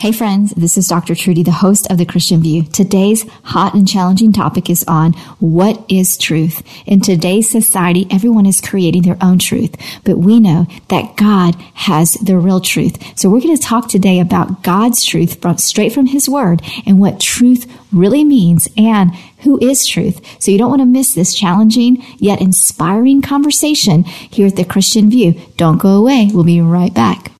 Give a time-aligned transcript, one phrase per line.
[0.00, 1.14] Hey friends, this is Dr.
[1.14, 2.62] Trudy, the host of The Christian View.
[2.62, 6.62] Today's hot and challenging topic is on what is truth.
[6.86, 12.14] In today's society, everyone is creating their own truth, but we know that God has
[12.14, 12.96] the real truth.
[13.14, 16.98] So we're going to talk today about God's truth from straight from his word and
[16.98, 20.24] what truth really means and who is truth.
[20.42, 25.10] So you don't want to miss this challenging yet inspiring conversation here at The Christian
[25.10, 25.38] View.
[25.58, 26.30] Don't go away.
[26.32, 27.32] We'll be right back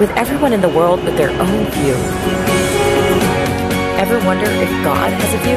[0.00, 1.94] with everyone in the world with their own view.
[3.96, 5.56] Ever wonder if God has a view?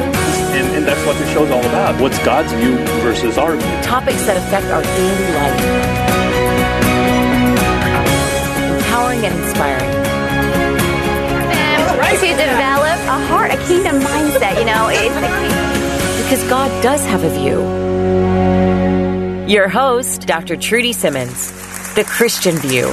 [0.56, 2.00] And, and that's what the show's all about.
[2.00, 3.82] What's God's view versus our view?
[3.82, 5.60] Topics that affect our daily life.
[8.78, 10.00] Empowering and inspiring.
[12.10, 14.88] To develop a heart, a kingdom mindset, you know.
[16.24, 17.60] because God does have a view.
[19.48, 20.56] Your host, Dr.
[20.56, 21.50] Trudy Simmons,
[21.94, 22.92] The Christian View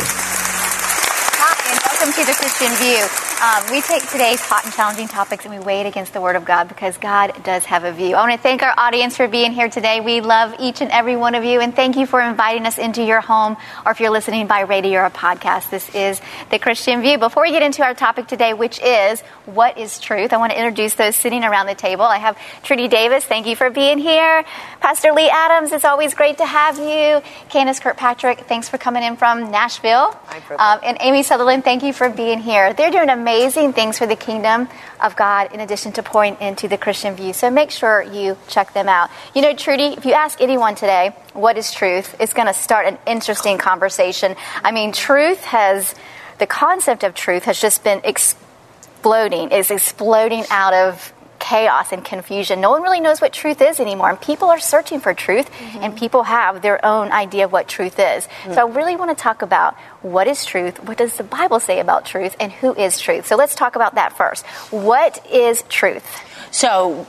[2.38, 3.27] the Christian View.
[3.40, 6.36] Um, we take today's hot and challenging topics and we weigh it against the Word
[6.36, 8.16] of God because God does have a view.
[8.16, 10.00] I want to thank our audience for being here today.
[10.00, 13.04] We love each and every one of you, and thank you for inviting us into
[13.04, 15.70] your home or if you're listening by radio or a podcast.
[15.70, 17.20] This is the Christian View.
[17.20, 20.58] Before we get into our topic today, which is what is truth, I want to
[20.58, 22.06] introduce those sitting around the table.
[22.06, 23.24] I have Trudy Davis.
[23.24, 24.46] Thank you for being here.
[24.80, 27.22] Pastor Lee Adams, it's always great to have you.
[27.50, 30.20] Candace Kirkpatrick, thanks for coming in from Nashville.
[30.58, 32.74] Um, and Amy Sutherland, thank you for being here.
[32.74, 33.27] They're doing amazing
[33.74, 34.70] things for the kingdom
[35.02, 37.34] of God in addition to pouring into the Christian view.
[37.34, 39.10] So make sure you check them out.
[39.36, 42.88] You know, Trudy, if you ask anyone today, what is truth, it's going to start
[42.88, 44.36] an interesting conversation.
[44.64, 45.94] I mean, truth has,
[46.40, 51.14] the concept of truth has just been exploding, is exploding out of
[51.48, 52.60] chaos and confusion.
[52.60, 55.84] No one really knows what truth is anymore, and people are searching for truth, mm-hmm.
[55.84, 58.28] and people have their own idea of what truth is.
[58.28, 58.54] Mm-hmm.
[58.54, 61.80] So I really want to talk about what is truth, what does the Bible say
[61.80, 63.26] about truth, and who is truth.
[63.28, 64.46] So let's talk about that first.
[64.72, 66.06] What is truth?
[66.52, 67.06] So,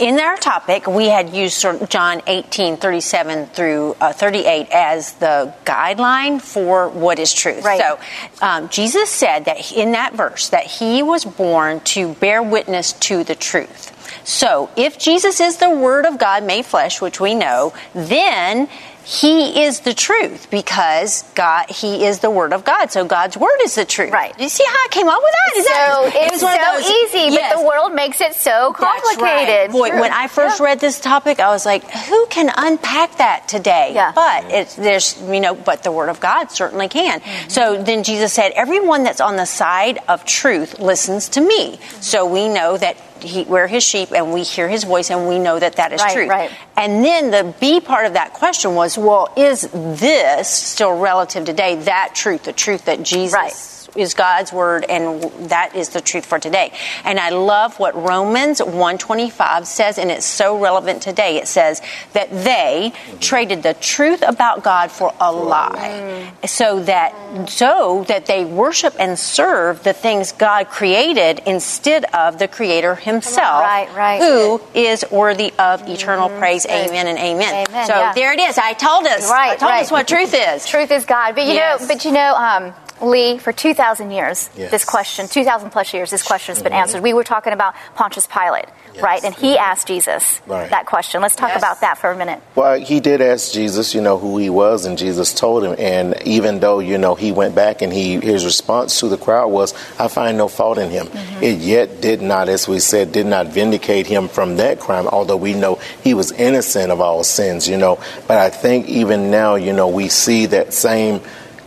[0.00, 6.40] in our topic, we had used John 18, 37 through uh, 38 as the guideline
[6.40, 7.64] for what is truth.
[7.64, 7.80] Right.
[7.80, 7.98] So,
[8.44, 13.22] um, Jesus said that in that verse that he was born to bear witness to
[13.22, 13.96] the truth.
[14.24, 18.68] So, if Jesus is the Word of God made flesh, which we know, then
[19.10, 22.92] he is the truth because God, He is the Word of God.
[22.92, 24.12] So God's Word is the truth.
[24.12, 24.32] Right.
[24.38, 25.56] You see how I came up with that?
[25.56, 27.52] Is so that, it's it so easy, yes.
[27.52, 29.18] but the world makes it so complicated.
[29.18, 29.70] Right.
[29.72, 30.66] Boy, when I first yeah.
[30.66, 33.90] read this topic, I was like, who can unpack that today?
[33.94, 34.12] Yeah.
[34.14, 37.18] But it's, there's, you know, but the Word of God certainly can.
[37.18, 37.48] Mm-hmm.
[37.48, 41.78] So then Jesus said, everyone that's on the side of truth listens to me.
[41.78, 42.00] Mm-hmm.
[42.00, 45.38] So we know that he, we're his sheep and we hear his voice and we
[45.38, 46.28] know that that is right, true.
[46.28, 46.50] Right.
[46.76, 51.76] And then the B part of that question was, well, is this still relative today,
[51.76, 56.26] that truth, the truth that Jesus right is God's word and that is the truth
[56.26, 56.72] for today.
[57.04, 61.38] And I love what Romans 125 says and it's so relevant today.
[61.38, 66.32] It says that they traded the truth about God for a lie.
[66.46, 72.48] So that so that they worship and serve the things God created instead of the
[72.48, 73.62] creator himself.
[73.62, 74.20] Right, right.
[74.20, 76.38] Who is worthy of eternal mm-hmm.
[76.38, 76.66] praise.
[76.66, 77.68] Amen and amen.
[77.68, 78.12] amen so yeah.
[78.12, 78.58] there it is.
[78.58, 79.30] I told us.
[79.30, 79.82] Right, I told right.
[79.82, 80.66] us what truth is.
[80.66, 81.34] Truth is God.
[81.34, 81.80] But you yes.
[81.80, 84.70] know, but you know, um, Lee, for 2,000 years, yes.
[84.70, 86.82] this question, 2,000 plus years, this question has been mm-hmm.
[86.82, 87.02] answered.
[87.02, 89.02] We were talking about Pontius Pilate, yes.
[89.02, 89.22] right?
[89.24, 90.68] And he asked Jesus right.
[90.70, 91.22] that question.
[91.22, 91.58] Let's talk yes.
[91.58, 92.42] about that for a minute.
[92.54, 95.74] Well, he did ask Jesus, you know, who he was, and Jesus told him.
[95.78, 99.48] And even though, you know, he went back and he his response to the crowd
[99.48, 101.06] was, I find no fault in him.
[101.06, 101.42] Mm-hmm.
[101.42, 105.36] It yet did not, as we said, did not vindicate him from that crime, although
[105.36, 107.98] we know he was innocent of all sins, you know.
[108.26, 111.20] But I think even now, you know, we see that same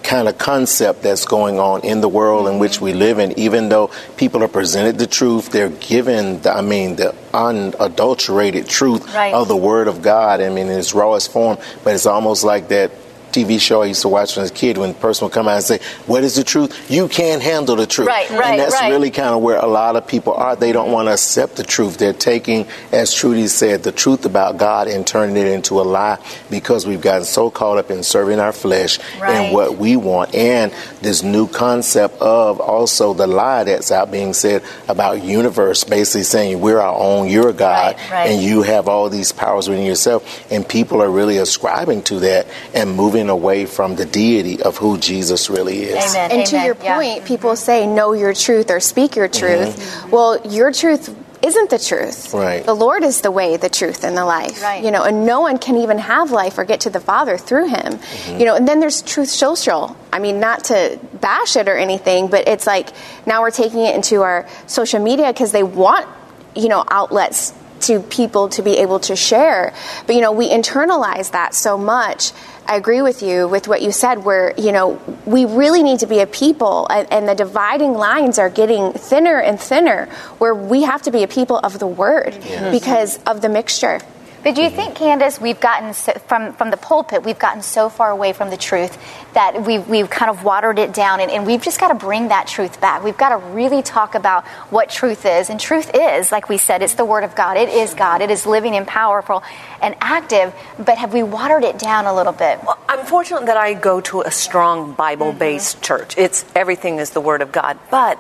[0.04, 3.38] kind of concept that's going on in the world in which we live in.
[3.40, 9.14] Even though people are presented the truth, they're given, the, I mean, the unadulterated truth
[9.16, 9.34] right.
[9.34, 10.42] of the Word of God.
[10.42, 12.92] I mean, in its rawest form, but it's almost like that
[13.34, 15.34] TV show I used to watch when I was a kid when the person would
[15.34, 16.90] come out and say, What is the truth?
[16.90, 18.08] You can't handle the truth.
[18.08, 18.90] Right, right, And that's right.
[18.92, 20.56] really kind of where a lot of people are.
[20.56, 21.98] They don't want to accept the truth.
[21.98, 26.20] They're taking, as Trudy said, the truth about God and turning it into a lie
[26.50, 29.32] because we've gotten so caught up in serving our flesh Right.
[29.36, 30.34] and what we want.
[30.36, 30.72] And
[31.02, 36.62] this new concept of also the lie that's out being said about universe, basically saying
[36.62, 38.30] we're our own, you're a God, right.
[38.30, 40.46] and you have all these powers within yourself.
[40.52, 44.98] And people are really ascribing to that and moving away from the deity of who
[44.98, 46.16] Jesus really is.
[46.16, 46.32] Amen.
[46.32, 46.66] And to Amen.
[46.66, 46.96] your Yeah.
[46.96, 49.72] point, people say know your truth or speak your mm-hmm.
[49.74, 50.12] truth.
[50.12, 52.34] Well, your truth isn't the truth.
[52.34, 52.66] Right.
[52.66, 54.64] The Lord is the way, the truth, and the life.
[54.64, 54.82] Right.
[54.84, 57.68] You know, and no one can even have life or get to the Father through
[57.68, 57.94] Him.
[58.00, 58.40] Mm-hmm.
[58.40, 59.98] You know, and then there's Truth Social.
[60.12, 62.90] I mean, not to bash it or anything, but it's like
[63.26, 66.08] now we're taking it into our social media because they want,
[66.56, 69.74] you know, outlets to people to be able to share.
[70.08, 72.32] But you know, we internalize that so much.
[72.66, 76.08] I agree with you with what you said where, you know, we really need to
[76.08, 80.06] be a people and, and the dividing lines are getting thinner and thinner
[80.38, 82.34] where we have to be a people of the word
[82.72, 84.00] because of the mixture.
[84.44, 87.88] But do you think, Candace, we've gotten so, from from the pulpit, we've gotten so
[87.88, 88.98] far away from the truth
[89.34, 92.28] that we've we've kind of watered it down, and, and we've just got to bring
[92.28, 93.04] that truth back.
[93.04, 96.82] We've got to really talk about what truth is, and truth is, like we said,
[96.82, 97.56] it's the Word of God.
[97.56, 98.22] It is God.
[98.22, 99.44] It is living and powerful
[99.82, 100.54] and active.
[100.78, 102.60] But have we watered it down a little bit?
[102.64, 105.86] Well, I'm fortunate that I go to a strong Bible based mm-hmm.
[105.86, 106.18] church.
[106.18, 107.80] It's everything is the Word of God.
[107.90, 108.20] But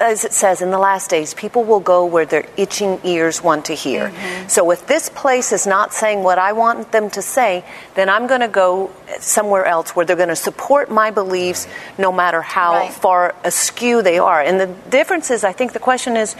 [0.00, 3.66] as it says in the last days, people will go where their itching ears want
[3.66, 4.08] to hear.
[4.08, 4.48] Mm-hmm.
[4.48, 7.64] So if this place is not saying what I want them to say,
[7.94, 11.66] then I'm going to go somewhere else where they're going to support my beliefs
[11.98, 12.92] no matter how Right.
[12.92, 14.40] far askew they are.
[14.40, 16.34] And the difference is, I think the question is,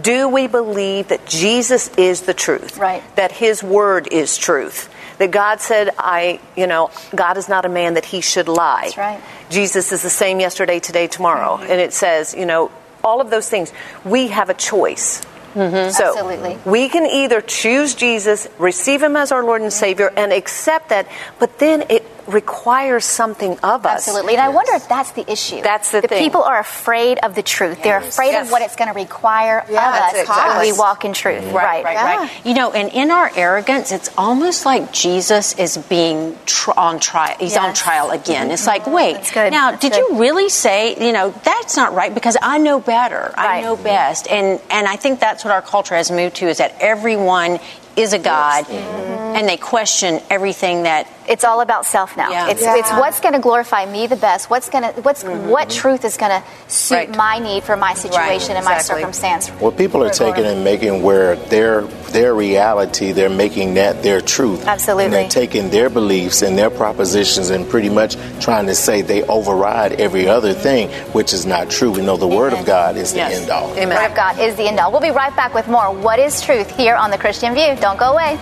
[0.00, 2.78] do we believe that Jesus is the truth?
[2.78, 3.02] Right.
[3.16, 4.90] That his word is truth?
[5.18, 8.82] That God said, I, you know, God is not a man that he should lie.
[8.84, 9.20] That's right.
[9.48, 11.56] Jesus is the same yesterday, today, tomorrow.
[11.56, 11.70] Mm-hmm.
[11.70, 12.70] And it says, you know,
[13.06, 13.72] all of those things.
[14.04, 15.24] We have a choice.
[15.54, 15.90] Mm-hmm.
[15.92, 16.58] So Absolutely.
[16.70, 21.08] we can either choose Jesus, receive him as our Lord and Savior, and accept that,
[21.38, 24.08] but then it requires something of us.
[24.08, 24.34] Absolutely.
[24.34, 25.62] And I wonder if that's the issue.
[25.62, 26.22] That's the thing.
[26.22, 27.82] people are afraid of the truth.
[27.82, 28.46] They're afraid Yes.
[28.46, 30.66] of what it's going to require Yeah, of us that's exactly.
[30.66, 31.44] when we walk in truth.
[31.52, 32.28] Right, right, Yeah.
[32.44, 37.36] You know, and in our arrogance, it's almost like Jesus is being tr- on trial.
[37.38, 38.50] He's on trial again.
[38.50, 39.52] It's like, wait, That's good.
[39.52, 39.98] now, That's did good.
[39.98, 43.32] you really say, you know, that's not right because I know better.
[43.36, 44.28] I know best.
[44.28, 47.58] And and I think that's what our culture has moved to is that everyone
[47.96, 49.36] is a God mm-hmm.
[49.36, 52.30] and they question everything that It's all about self now.
[52.30, 52.50] Yeah.
[52.50, 52.76] It's, Yeah.
[52.76, 54.48] it's what's going to glorify me the best.
[54.48, 55.48] What's going to what's mm-hmm.
[55.48, 57.16] what truth is going to suit Right.
[57.16, 59.48] my need for my situation and my circumstance.
[59.48, 61.82] What people are taking and making where their
[62.12, 64.66] their reality, they're making that their truth.
[64.66, 65.04] Absolutely.
[65.06, 69.22] And they're taking their beliefs and their propositions and pretty much trying to say they
[69.24, 71.90] override every other thing, which is not true.
[71.90, 73.72] We know the Word of God is the end all.
[73.72, 73.88] Amen.
[73.88, 74.92] The Word of God is the end all.
[74.92, 75.92] We'll be right back with more.
[75.92, 77.74] What is truth here on the Christian View?
[77.86, 78.34] Don't go away.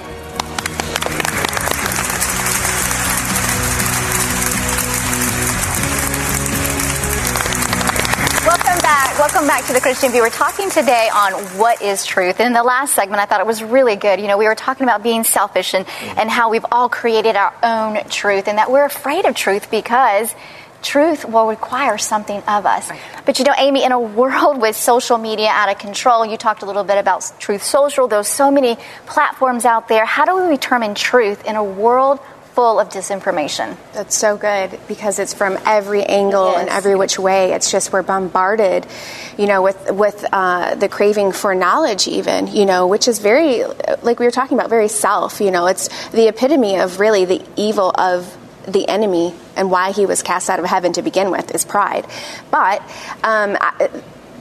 [8.41, 9.19] Welcome back.
[9.19, 10.23] Welcome back to the Christian View.
[10.23, 12.41] We're talking today on what is truth.
[12.41, 14.19] And in the last segment, I thought it was really good.
[14.19, 15.87] You know, we were talking about being selfish and,
[16.17, 20.35] and how we've all created our own truth and that we're afraid of truth because
[20.84, 22.90] truth will require something of us.
[23.25, 26.62] But you know, Amy, in a world with social media out of control, you talked
[26.62, 28.06] a little bit about Truth Social.
[28.06, 28.76] There's so many
[29.06, 30.04] platforms out there.
[30.04, 32.20] How do we determine truth in a world
[32.54, 33.76] full of disinformation?
[33.92, 37.52] That's so good because it's from every angle and every which way.
[37.52, 38.86] It's just we're bombarded,
[39.36, 43.64] you know, with with uh, the craving for knowledge, even you know, which is very,
[44.03, 45.41] like we were talking about, very self.
[45.41, 50.06] You know, it's the epitome of really the evil of the enemy and why he
[50.06, 52.06] was cast out of heaven to begin with is pride.
[52.51, 52.81] But
[53.23, 53.91] um, I,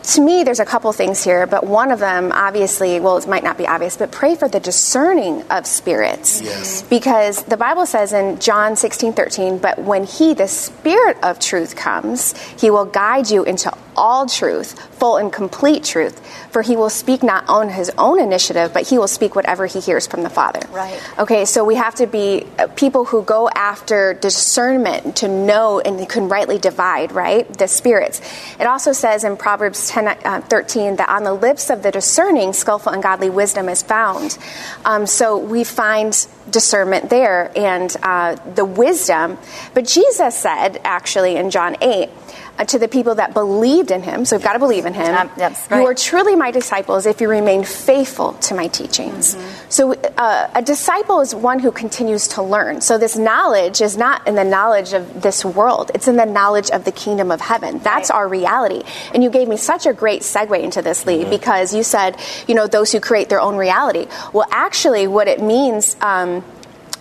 [0.04, 3.44] to me, there's a couple things here, but one of them, obviously, well, it might
[3.44, 6.42] not be obvious, but pray for the discerning of spirits.
[6.42, 6.84] Yes.
[6.84, 11.76] Because the Bible says in John 16, 13, but when he, the Spirit of truth,
[11.76, 16.20] comes, he will guide you into all truth, full and complete truth.
[16.52, 19.80] For he will speak not on his own initiative, but he will speak whatever he
[19.80, 20.62] hears from the Father.
[20.72, 21.02] Right.
[21.20, 26.08] Okay, so we have to be uh, people who go after discernment to know and
[26.10, 27.52] can rightly divide, right?
[27.58, 28.22] The spirits.
[28.60, 32.52] It also says in Proverbs 10, uh, 13 that on the lips of the discerning,
[32.52, 34.40] skillful and godly wisdom is found.
[34.86, 39.38] Um, so we find discernment there and uh, the wisdom.
[39.76, 42.10] But Jesus said, actually, in John 8,
[42.58, 44.26] uh, to the people that believed in him.
[44.26, 45.16] So we've got to believe in him.
[45.16, 49.36] Um, that's You are truly my disciples if you remain faithful to my teachings.
[49.36, 49.70] Mm-hmm.
[49.70, 52.82] So uh, a disciple is one who continues to learn.
[52.82, 56.70] So this knowledge is not in the knowledge of this world, it's in the knowledge
[56.70, 57.80] of the kingdom of heaven.
[57.80, 58.84] That's our reality.
[59.14, 62.18] And you gave me such a great segue into this, Lee, because you said,
[62.48, 64.08] you know, those who create their own reality.
[64.32, 65.96] Well, actually, what it means.
[66.02, 66.44] Um,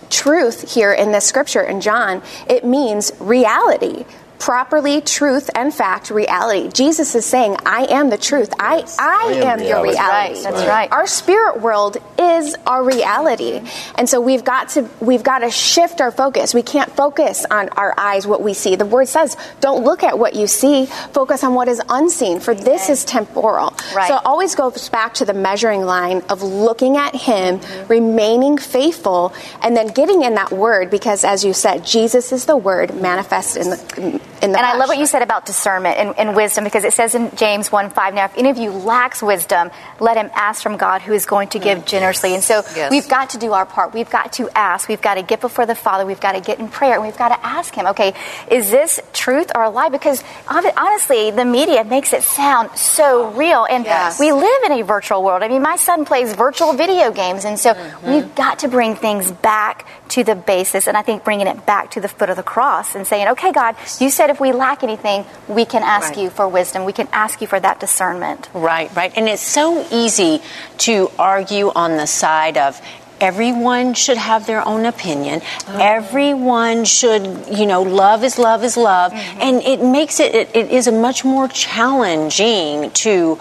[0.09, 4.05] truth here in this scripture in John, it means reality.
[4.43, 6.69] Properly, truth and fact, reality.
[6.69, 8.53] Jesus is saying, I am the truth.
[8.59, 9.89] I, I, I am am, your reality.
[9.91, 10.33] reality.
[10.33, 10.91] Right, that's right.
[10.91, 13.61] Our spirit world is our reality.
[13.95, 16.53] And so we've got to we've got to shift our focus.
[16.53, 18.75] We can't focus on our eyes what we see.
[18.75, 22.53] The word says, don't look at what you see, focus on what is unseen, for
[22.53, 23.73] this is temporal.
[23.95, 24.09] Right.
[24.09, 27.87] So it always goes back to the measuring line of looking at him, Mm-hmm.
[27.87, 32.57] remaining faithful, and then getting in that word because as you said, Jesus is the
[32.57, 36.35] word manifest in in the And I love what you said about discernment and, and
[36.35, 39.71] wisdom because it says in James 1 5, now if any of you lacks wisdom,
[39.99, 42.33] let him ask from God who is going to give generously.
[42.33, 42.91] And so Yes.
[42.91, 43.93] we've got to do our part.
[43.93, 44.89] We've got to ask.
[44.89, 46.05] We've got to get before the Father.
[46.05, 48.13] We've got to get in prayer and we've got to ask him, okay,
[48.51, 49.89] is this truth or a lie?
[49.89, 53.65] Because honestly, the media makes it sound so real.
[53.69, 54.19] And Yes.
[54.19, 55.43] we live in a virtual world.
[55.43, 57.45] I mean, my son plays virtual video games.
[57.45, 58.11] And so Mm-hmm.
[58.11, 60.87] we've got to bring things back to the basis.
[60.87, 63.51] And I think bringing it back to the foot of the cross and saying, okay,
[63.51, 66.23] God, you said if we lack anything, we can ask Right.
[66.23, 66.85] you for wisdom.
[66.85, 68.49] We can ask you for that discernment.
[68.53, 69.11] Right, right.
[69.15, 70.41] And it's so easy
[70.79, 72.79] to argue on the side of
[73.19, 75.41] everyone should have their own opinion.
[75.67, 75.77] Oh.
[75.79, 79.13] Everyone should, you know, love is love is love.
[79.13, 79.41] Mm-hmm.
[79.41, 83.39] And it makes it, it, it is a much more challenging to.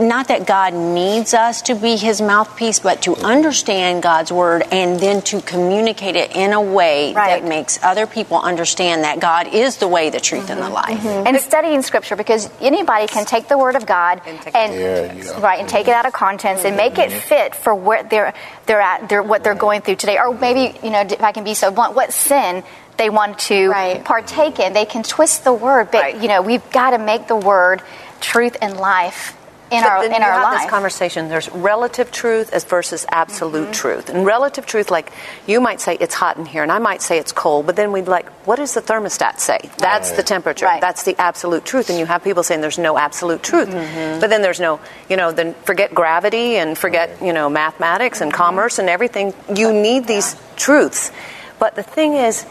[0.00, 4.98] Not that God needs us to be his mouthpiece, but to understand God's word and
[5.00, 7.40] then to communicate it in a way Right.
[7.40, 10.74] that makes other people understand that God is the way, the truth, and the mm-hmm.
[10.74, 11.00] life.
[11.00, 11.26] Mm-hmm.
[11.26, 15.40] And studying scripture because anybody can take the word of God and, There you go.
[15.40, 17.18] right and take it out of context and make it mm-hmm.
[17.20, 18.34] fit for where they're
[18.66, 21.44] they're at they're, what they're going through today or maybe you know if I can
[21.44, 22.64] be so blunt what sin
[22.96, 24.04] they want to Right.
[24.04, 26.20] partake in they can twist the word but Right.
[26.20, 27.82] you know we've got to make the word
[28.20, 29.35] truth and life
[29.70, 31.28] in But our in our life this conversation.
[31.28, 33.72] There's relative truth as versus absolute mm-hmm.
[33.72, 34.08] truth.
[34.08, 35.12] And relative truth, like
[35.46, 37.66] you might say it's hot in here, and I might say it's cold.
[37.66, 39.58] But then we'd like, what does the thermostat say?
[39.78, 40.66] That's the temperature.
[40.66, 40.80] Right.
[40.80, 41.90] That's the absolute truth.
[41.90, 43.68] And you have people saying there's no absolute truth.
[43.68, 44.20] Mm-hmm.
[44.20, 48.30] But then there's no, you know, then forget gravity and forget, you know, mathematics and
[48.30, 48.36] mm-hmm.
[48.36, 49.34] commerce and everything.
[49.54, 51.10] You need these truths.
[51.58, 52.46] But the thing is,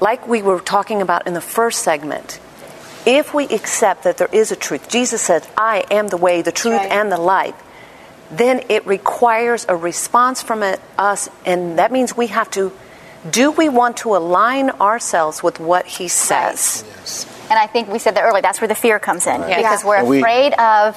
[0.00, 2.38] like we were talking about in the first segment,
[3.06, 6.52] if we accept that there is a truth, Jesus said, I am the way, the
[6.52, 6.90] truth, right.
[6.90, 7.54] and the light,
[8.30, 12.72] then it requires a response from it, us, and that means we have to
[13.30, 16.84] do we want to align ourselves with what he says?
[16.88, 17.46] Yes.
[17.50, 19.96] and I think we said that earlier that's where the fear comes in because we're
[19.98, 20.96] And we- afraid of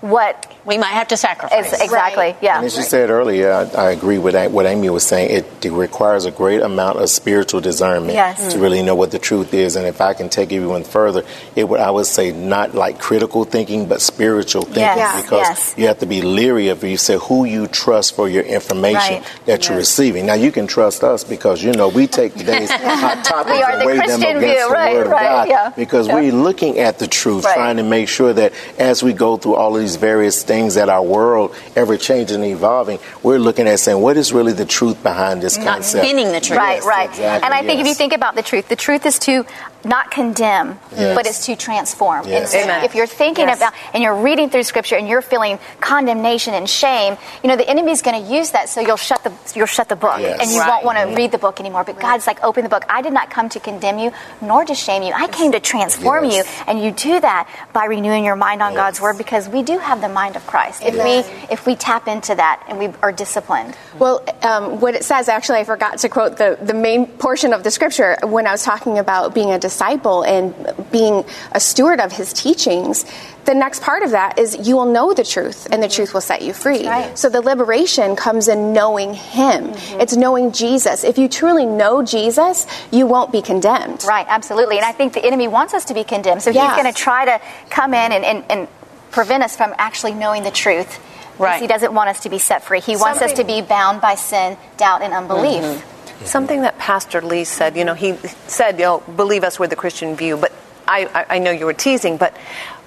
[0.00, 1.72] what We might have to sacrifice.
[1.72, 4.88] is exactly yeah And as you said earlier, I, I agree with that, what Amy
[4.90, 5.30] was saying.
[5.30, 8.52] It, it requires a great amount of spiritual discernment Yes.
[8.54, 9.76] to really know what the truth is.
[9.76, 11.22] And if I can take everyone further,
[11.54, 15.74] it would I would say not like critical thinking, but spiritual thinking, Yes, because yes.
[15.76, 19.46] you have to be leery of you say who you trust for your information Right.
[19.46, 20.24] that you're receiving.
[20.24, 23.72] Now you can trust us because you know we take today's hot topics We are
[23.72, 25.72] and the weigh them against view, the right, word of right, God yeah.
[25.76, 26.14] because Yeah.
[26.14, 27.54] we're looking at the truth, Right.
[27.54, 30.88] trying to make sure that as we go through all of these various things that
[30.88, 35.02] our world ever changing and evolving, we're looking at saying what is really the truth
[35.02, 36.04] behind this Not concept.
[36.04, 36.58] spinning the truth.
[36.58, 37.08] Right, Yes, right.
[37.10, 39.44] exactly, and I think if you think about the truth, the truth is to
[39.84, 41.14] not condemn, Yes.
[41.14, 42.26] but it's to transform.
[42.26, 42.40] Yes.
[42.40, 42.84] And so Amen.
[42.84, 43.58] if you're thinking Yes.
[43.58, 47.68] about and you're reading through scripture and you're feeling condemnation and shame, you know the
[47.68, 50.40] enemy's going to use that so you'll shut the you'll shut the book Yes.
[50.40, 50.68] and you Right.
[50.68, 51.84] won't want to read the book anymore.
[51.84, 52.84] But God's like, open the book.
[52.88, 55.12] I did not come to condemn you nor to shame you.
[55.14, 56.46] I came to transform Yes.
[56.46, 59.78] you, and you do that by renewing your mind on God's word because we do
[59.78, 60.82] have the mind of Christ.
[60.84, 61.18] If we
[61.52, 63.76] if we tap into that and we are disciplined.
[63.98, 67.62] Well, um, what it says, actually, I forgot to quote the, the main portion of
[67.62, 70.54] the scripture when I was talking about being a disciple and
[70.90, 73.04] being a steward of his teachings.
[73.44, 76.22] The next part of that is you will know the truth, and the truth will
[76.22, 76.86] set you free.
[76.88, 77.16] right.
[77.18, 79.72] So the liberation comes in knowing him.
[80.00, 81.04] It's knowing Jesus.
[81.04, 84.02] If you truly know Jesus, you won't be condemned.
[84.08, 84.76] Right, absolutely.
[84.78, 86.40] And I think the enemy wants us to be condemned.
[86.42, 86.68] So Yeah.
[86.74, 88.68] he's going to try to come in and, and, and
[89.14, 90.88] prevent us from actually knowing the truth.
[90.88, 91.60] Because Right.
[91.62, 92.80] He doesn't want us to be set free.
[92.80, 95.62] He wants us to be bound by sin, doubt, and unbelief.
[95.62, 96.24] Mm-hmm.
[96.24, 98.16] Something that Pastor Lee said, you know, he
[98.46, 100.52] said, you know, believe us with the Christian view, but
[100.86, 102.36] I, I, I know you were teasing, but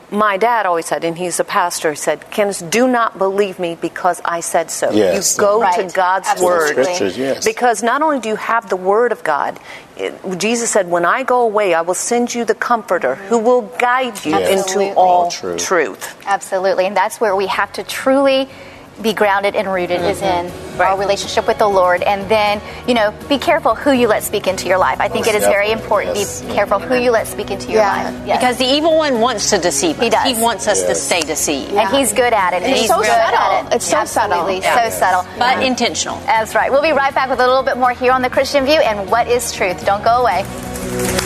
[0.09, 3.75] my dad always said, and he's a pastor, he said, Candace, do not believe me
[3.79, 4.91] because I said so.
[4.91, 5.35] Yes.
[5.37, 5.75] You go Right.
[5.89, 6.57] to God's Absolutely.
[6.57, 6.85] word.
[6.85, 7.43] Scriptures, yes.
[7.45, 9.59] Because not only do you have the word of God,
[9.97, 13.63] it- Jesus said, When I go away, I will send you the comforter who will
[13.63, 14.71] guide you Yes.
[14.71, 15.57] into all All truth.
[15.65, 16.15] truth.
[16.25, 16.85] Absolutely.
[16.85, 18.47] And that's where we have to truly
[19.01, 20.81] be grounded and rooted is in mm-hmm.
[20.81, 22.01] our relationship with the Lord.
[22.01, 24.99] And then, you know, be careful who you let speak into your life.
[24.99, 26.17] I think it is very important.
[26.17, 26.41] Yes.
[26.41, 28.03] Be careful who you let speak into your Yeah.
[28.03, 28.27] life.
[28.27, 28.39] Yes.
[28.39, 30.03] Because the evil one wants to deceive us.
[30.03, 30.37] He does.
[30.37, 31.73] He wants us to stay deceived.
[31.73, 32.63] and he's good at it.
[32.63, 33.37] And it's he's so good subtle.
[33.37, 33.75] at it.
[33.75, 34.49] It's so subtle.
[34.51, 34.89] Yeah.
[34.89, 35.25] So subtle.
[35.37, 36.19] But intentional.
[36.25, 36.71] That's right.
[36.71, 39.09] We'll be right back with a little bit more here on The Christian View and
[39.09, 39.85] what is truth.
[39.85, 41.25] Don't go away.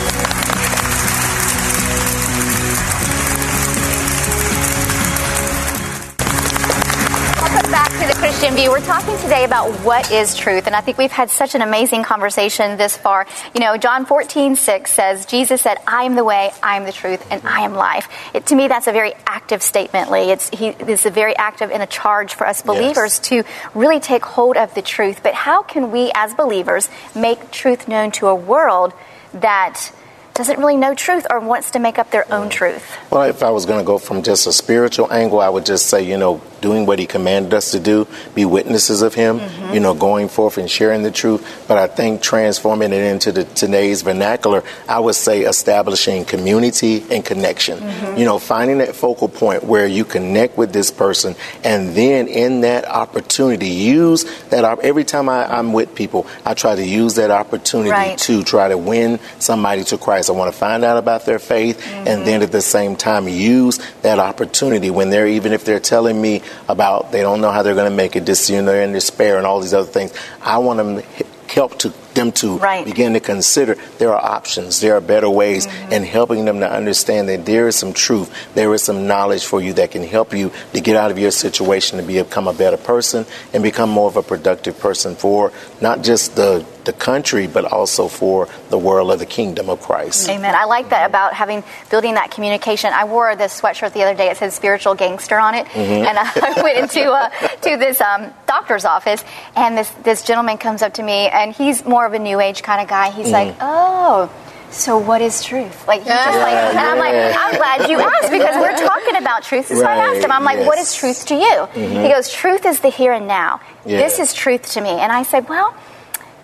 [8.42, 8.70] View.
[8.70, 12.02] We're talking today about what is truth, and I think we've had such an amazing
[12.02, 13.24] conversation this far.
[13.54, 16.90] You know, John 14, 6 says, Jesus said, I am the way, I am the
[16.90, 18.08] truth, and I am life.
[18.34, 20.32] It, to me, that's a very active statement, Lee.
[20.32, 23.44] It's, he, it's a very active and a charge for us believers to
[23.74, 25.22] really take hold of the truth.
[25.22, 28.92] But how can we, as believers, make truth known to a world
[29.34, 29.92] that
[30.34, 32.96] doesn't really know truth or wants to make up their own truth?
[33.10, 35.86] Well, if I was going to go from just a spiritual angle, I would just
[35.86, 39.74] say, you know, doing what he commanded us to do, be witnesses of him, mm-hmm.
[39.74, 41.64] you know, going forth and sharing the truth.
[41.68, 47.24] But I think transforming it into the today's vernacular, I would say establishing community and
[47.24, 47.78] connection.
[47.78, 48.16] Mm-hmm.
[48.16, 51.34] You know, finding that focal point where you connect with this person,
[51.64, 54.62] and then in that opportunity, use that.
[54.80, 58.18] Every time I, I'm with people, I try to use that opportunity Right.
[58.18, 60.21] to try to win somebody to Christ.
[60.28, 63.78] I want to find out about their faith, and then at the same time use
[64.02, 67.74] that opportunity when they're even if they're telling me about they don't know how they're
[67.74, 70.12] going to make it, just you know they're in despair and all these other things.
[70.42, 72.84] I want them to help to them to Right.
[72.84, 75.92] begin to consider there are options, there are better ways, mm-hmm.
[75.92, 79.60] and helping them to understand that there is some truth, there is some knowledge for
[79.60, 82.76] you that can help you to get out of your situation to become a better
[82.76, 87.64] person and become more of a productive person for not just the the country, but
[87.64, 90.28] also for the world of the kingdom of Christ.
[90.28, 90.54] Amen.
[90.54, 92.92] I like that about having building that communication.
[92.92, 94.30] I wore this sweatshirt the other day.
[94.30, 98.84] It said "spiritual gangster" on it, and I went into uh, to this um, doctor's
[98.84, 99.24] office,
[99.56, 102.62] and this this gentleman comes up to me, and he's more of a new age
[102.62, 103.10] kind of guy.
[103.10, 104.30] He's like, "Oh."
[104.72, 105.86] So what is truth?
[105.86, 109.42] Like he just like, and I'm like, I'm glad you asked because we're talking about
[109.42, 109.66] truth.
[109.66, 111.66] So I asked him, I'm like, what is truth to you?
[111.74, 113.60] He goes, truth is the here and now.
[113.84, 114.88] This is truth to me.
[114.88, 115.76] And I said, well,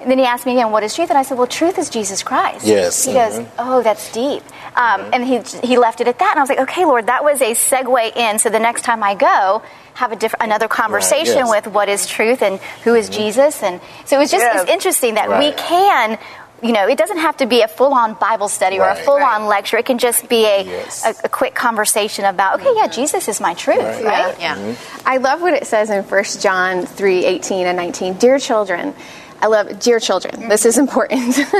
[0.00, 1.10] and then he asked me again, what is truth?
[1.10, 2.64] And I said, well, truth is Jesus Christ.
[2.64, 3.04] Yes.
[3.04, 3.54] He goes, mm-hmm.
[3.58, 4.42] oh, that's deep.
[4.76, 5.10] Um, mm-hmm.
[5.14, 6.30] And he, he left it at that.
[6.30, 8.38] And I was like, okay, Lord, that was a segue in.
[8.38, 9.62] So the next time I go,
[9.94, 11.50] have a different another conversation yes.
[11.50, 13.20] with what is truth and who is mm-hmm.
[13.20, 13.62] Jesus.
[13.62, 14.62] And so it was just Yeah.
[14.62, 16.18] it's interesting that we can.
[16.60, 19.76] You know, it doesn't have to be a full-on Bible study or a full-on lecture.
[19.78, 21.04] It can just be a, Yes.
[21.06, 24.04] a, a quick conversation about, okay, yeah, Jesus is my truth, right?
[24.04, 24.40] Right.
[24.40, 24.74] Yeah.
[25.06, 28.14] I love what it says in 1 John 3 18 and 19.
[28.14, 28.92] Dear children,
[29.40, 31.38] I love, dear children, this is important.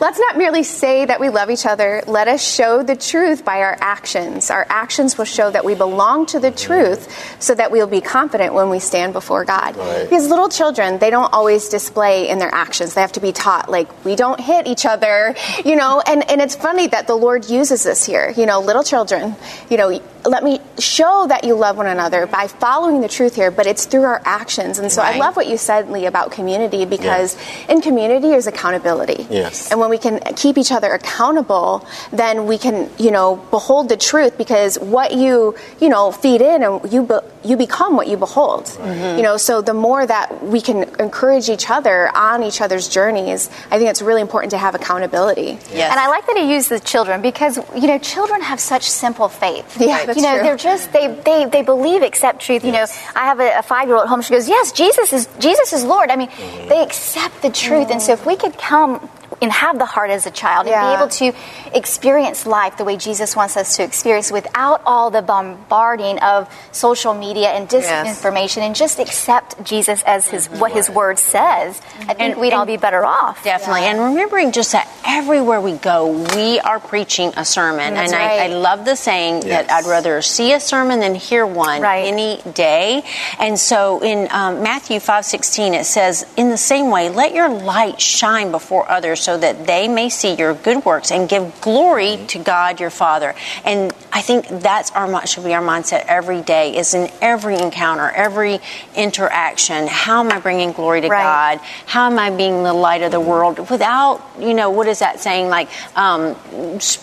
[0.00, 2.02] Let's not merely say that we love each other.
[2.06, 4.50] Let us show the truth by our actions.
[4.50, 8.54] Our actions will show that we belong to the truth so that we'll be confident
[8.54, 9.76] when we stand before God.
[9.76, 10.04] Right.
[10.04, 12.94] Because little children, they don't always display in their actions.
[12.94, 16.40] They have to be taught, like, we don't hit each other, you know, and, and
[16.40, 18.32] it's funny that the Lord uses this here.
[18.36, 19.34] You know, little children,
[19.70, 23.50] you know, let me show that you love one another by following the truth here,
[23.50, 24.78] but it's through our actions.
[24.78, 27.36] And so I love what you said, Lee, about community because
[27.68, 29.26] in community is accountability.
[29.30, 29.70] Yes.
[29.70, 33.96] And when we can keep each other accountable, then we can, you know, behold the
[33.96, 38.16] truth because what you, you know, feed in and you be, you become what you
[38.16, 38.64] behold.
[38.64, 39.18] Mm-hmm.
[39.18, 43.50] You know, so the more that we can encourage each other on each other's journeys,
[43.70, 45.58] I think it's really important to have accountability.
[45.72, 45.90] Yes.
[45.90, 49.28] And I like that he used the children because you know children have such simple
[49.28, 49.76] faith.
[49.78, 50.42] Yeah, that's you know true.
[50.42, 52.64] they're just they they they believe accept truth.
[52.64, 54.22] You know, I have a, a five year old at home.
[54.22, 56.68] She goes, "Yes, Jesus is Jesus is Lord." I mean, mm-hmm.
[56.68, 59.08] they accept the truth, and so if we could come
[59.44, 62.96] and have the heart as a child and be able to experience life the way
[62.96, 68.74] Jesus wants us to experience without all the bombarding of social media and disinformation and
[68.74, 72.76] just accept Jesus as his what his word says, I think And- we'd all be
[72.78, 73.44] better off.
[73.44, 73.82] Definitely.
[73.82, 77.94] And remembering just that everywhere we go, we are preaching a sermon.
[77.94, 81.46] That's and I, I love the saying that I'd rather see a sermon than hear
[81.46, 82.06] one Right.
[82.06, 83.02] any day.
[83.38, 87.48] And so in um, Matthew 5 16, it says, In the same way, let your
[87.50, 91.60] light shine before others so so that they may see your good works and give
[91.60, 93.34] glory to God your Father.
[93.64, 96.76] And I think that's our should be our mindset every day.
[96.76, 98.60] Is in every encounter, every
[98.94, 99.88] interaction.
[99.88, 101.58] How am I bringing glory to right.
[101.58, 101.66] God?
[101.86, 105.18] How am I being the light of the world without you know what is that
[105.18, 105.48] saying?
[105.48, 106.36] Like um,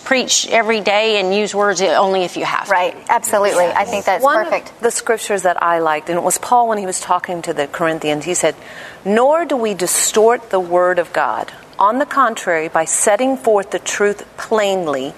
[0.04, 2.72] preach every day and use words only if you have to.
[2.72, 2.96] Right.
[3.10, 3.66] Absolutely.
[3.66, 4.80] I think that's One perfect.
[4.80, 7.66] the scriptures that I liked, and it was Paul when he was talking to the
[7.66, 8.24] Corinthians.
[8.24, 8.56] He said,
[9.04, 13.80] "Nor do we distort the word of God." On the contrary, by setting forth the
[13.80, 15.14] truth plainly,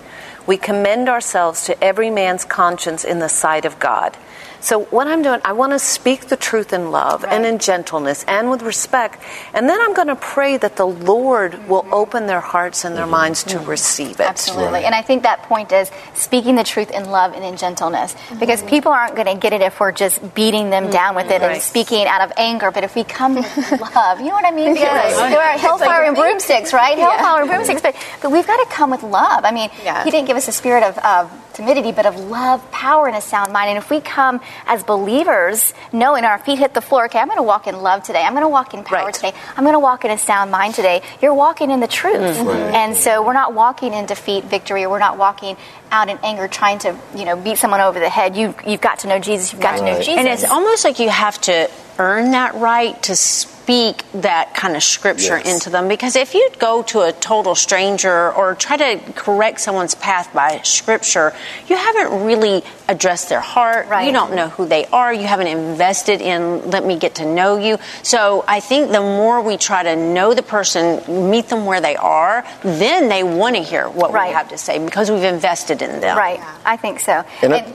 [0.46, 4.16] we commend ourselves to every man's conscience in the sight of God.
[4.64, 7.34] So what I'm doing, I want to speak the truth in love right.
[7.34, 9.20] and in gentleness and with respect.
[9.52, 13.02] And then I'm going to pray that the Lord will open their hearts and their
[13.02, 13.10] mm-hmm.
[13.10, 13.68] minds to mm-hmm.
[13.68, 14.26] receive it.
[14.26, 14.72] Absolutely.
[14.72, 14.84] Right.
[14.86, 18.16] And I think that point is speaking the truth in love and in gentleness.
[18.40, 18.70] Because mm-hmm.
[18.70, 21.56] people aren't going to get it if we're just beating them down with it right.
[21.56, 22.70] and speaking out of anger.
[22.70, 24.76] But if we come with love, you know what I mean?
[24.76, 25.14] Yes.
[25.14, 26.96] There are hellfire like and broomsticks, right?
[26.96, 27.10] Yeah.
[27.18, 27.82] Hellfire and broomsticks.
[27.82, 29.44] But, but we've got to come with love.
[29.44, 30.04] I mean, yeah.
[30.04, 33.20] he didn't give us a spirit of, of timidity, but of love, power, and a
[33.20, 33.70] sound mind.
[33.70, 37.38] And if we come as believers, knowing our feet hit the floor, okay, I'm going
[37.38, 38.22] to walk in love today.
[38.22, 39.14] I'm going to walk in power right.
[39.14, 39.32] today.
[39.56, 41.02] I'm going to walk in a sound mind today.
[41.22, 42.36] You're walking in the truth.
[42.36, 42.46] Mm-hmm.
[42.46, 42.74] Right.
[42.74, 45.56] And so we're not walking in defeat, victory, or we're not walking
[45.90, 48.36] out in anger trying to, you know, beat someone over the head.
[48.36, 49.52] You, you've got to know Jesus.
[49.52, 49.78] You've got right.
[49.78, 50.16] to know Jesus.
[50.16, 54.82] And it's almost like you have to earn that right to speak that kind of
[54.82, 55.52] scripture yes.
[55.52, 55.88] into them.
[55.88, 60.60] Because if you go to a total stranger or try to correct someone's path by
[60.62, 61.32] scripture,
[61.68, 63.88] you haven't really addressed their heart.
[63.88, 64.06] Right.
[64.06, 65.12] You don't know who they are.
[65.12, 67.78] You haven't invested in let me get to know you.
[68.02, 71.96] So I think the more we try to know the person, meet them where they
[71.96, 74.28] are, then they want to hear what right.
[74.28, 76.16] we have to say because we've invested in them.
[76.16, 76.40] Right.
[76.64, 77.24] I think so.
[77.42, 77.74] And, and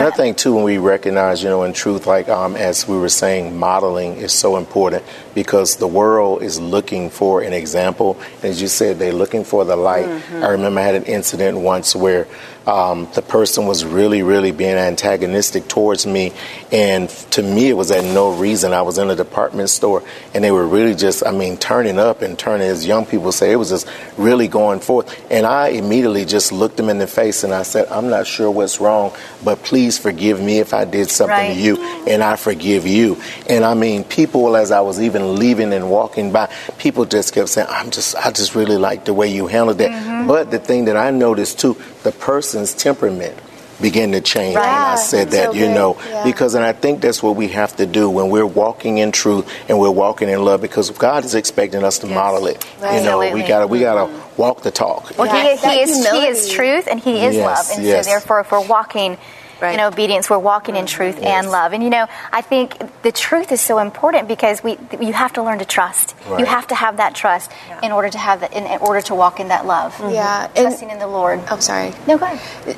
[0.00, 2.96] and I think too, when we recognize, you know, in truth, like um, as we
[2.96, 8.18] were saying, modeling is so important because the world is looking for an example.
[8.42, 10.06] As you said, they're looking for the light.
[10.06, 10.42] Mm-hmm.
[10.42, 12.26] I remember I had an incident once where
[12.70, 16.32] um, the person was really, really being antagonistic towards me.
[16.70, 18.72] And to me, it was at no reason.
[18.72, 20.04] I was in a department store
[20.34, 23.50] and they were really just, I mean, turning up and turning, as young people say,
[23.50, 25.20] it was just really going forth.
[25.32, 28.50] And I immediately just looked them in the face and I said, I'm not sure
[28.50, 31.54] what's wrong, but please forgive me if I did something right.
[31.54, 33.20] to you and I forgive you.
[33.48, 37.48] And I mean, people, as I was even leaving and walking by, people just kept
[37.48, 39.90] saying, I'm just, I just really like the way you handled that.
[39.90, 40.28] Mm-hmm.
[40.28, 43.38] But the thing that I noticed too, the person's temperament
[43.80, 44.56] begin to change.
[44.56, 44.66] Right.
[44.66, 46.22] And I said that, so you know, yeah.
[46.24, 49.50] because, and I think that's what we have to do when we're walking in truth
[49.68, 52.14] and we're walking in love, because God is expecting us to yes.
[52.14, 52.62] model it.
[52.80, 52.98] Right.
[52.98, 53.42] You know, Absolutely.
[53.42, 54.40] we gotta, we gotta mm-hmm.
[54.40, 55.16] walk the talk.
[55.16, 57.68] Well, he, he, is, he is truth and he is yes.
[57.70, 57.78] love.
[57.78, 58.04] And yes.
[58.04, 59.16] so therefore, if we're walking
[59.60, 59.74] right.
[59.74, 61.44] in obedience, we're walking in truth yes.
[61.44, 61.72] and love.
[61.72, 65.42] And you know, I think the truth is so important because we you have to
[65.42, 66.14] learn to trust.
[66.26, 66.40] Right.
[66.40, 67.80] You have to have that trust yeah.
[67.82, 69.94] in order to have that in, in, order to walk in that love.
[69.94, 70.14] Mm-hmm.
[70.14, 71.40] Yeah, trusting in the Lord.
[71.50, 71.92] Oh, sorry.
[72.06, 72.76] No, go ahead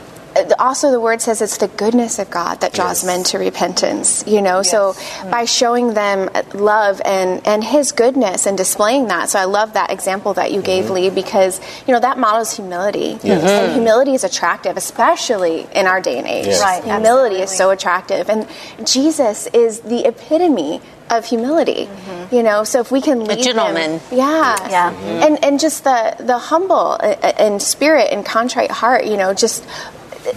[0.59, 3.07] also the word says it's the goodness of God that draws yes.
[3.07, 4.59] men to repentance, you know.
[4.59, 4.71] Yes.
[4.71, 5.31] So mm.
[5.31, 9.31] by showing them love and and his goodness and displaying that.
[9.31, 10.67] So I love that example that you mm-hmm.
[10.67, 13.19] gave Lee because you know that models humility.
[13.23, 13.43] Yes.
[13.49, 16.47] And humility is attractive especially in our day and age.
[16.61, 16.83] Right.
[16.85, 17.43] Humility Absolutely.
[17.43, 18.49] is so attractive and
[18.87, 20.81] Jesus is the epitome
[21.13, 21.87] of humility.
[21.87, 22.35] Mm-hmm.
[22.35, 25.05] You know, so if we can lead a gentleman, them, yeah, yeah, mm-hmm.
[25.05, 29.05] and and just the the humble and spirit and contrite heart.
[29.05, 29.65] You know, just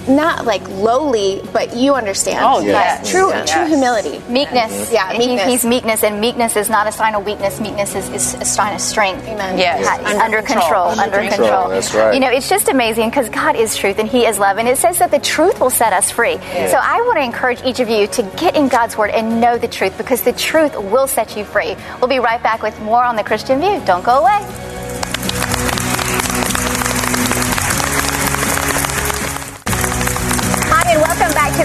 [0.08, 2.39] not like lowly, but you understand.
[2.41, 3.10] Oh, yes.
[3.10, 3.52] True, yes.
[3.52, 4.19] true humility.
[4.30, 4.71] Meekness.
[4.71, 4.93] Mm-hmm.
[4.93, 5.45] Yeah, meekness.
[5.45, 7.60] He, he's meekness, and meekness is not a sign of weakness.
[7.60, 9.24] Meekness is, is a sign of strength.
[9.28, 9.58] Amen.
[9.58, 9.82] Yes.
[9.82, 10.06] yes.
[10.06, 10.62] Under, under, control.
[10.62, 10.88] control.
[10.88, 11.50] Under, under control.
[11.50, 11.69] control.
[11.69, 12.13] That's right.
[12.13, 14.58] You know, it's just amazing because God is truth and He is love.
[14.58, 16.34] And it says that the truth will set us free.
[16.34, 16.71] Yes.
[16.71, 19.58] So I want to encourage each of you to get in God's Word and know
[19.58, 21.76] the truth because the truth will set you free.
[22.00, 23.82] We'll be right back with more on the Christian View.
[23.86, 24.85] Don't go away.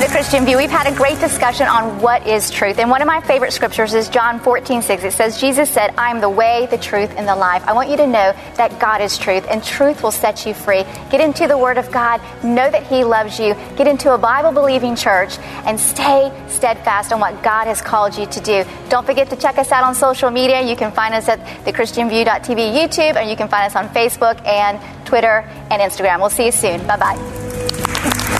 [0.00, 0.56] The Christian View.
[0.56, 2.78] We've had a great discussion on what is truth.
[2.78, 5.04] And one of my favorite scriptures is John 14, 6.
[5.04, 7.62] It says, Jesus said, I'm the way, the truth, and the life.
[7.66, 10.84] I want you to know that God is truth, and truth will set you free.
[11.10, 14.52] Get into the Word of God, know that He loves you, get into a Bible
[14.52, 18.64] believing church, and stay steadfast on what God has called you to do.
[18.88, 20.62] Don't forget to check us out on social media.
[20.62, 24.80] You can find us at thechristianview.tv YouTube, and you can find us on Facebook and
[25.06, 26.20] Twitter and Instagram.
[26.20, 26.86] We'll see you soon.
[26.86, 28.39] Bye bye